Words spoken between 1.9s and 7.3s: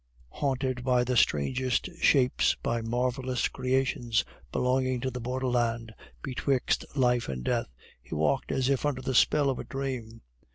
shapes, by marvelous creations belonging to the borderland betwixt life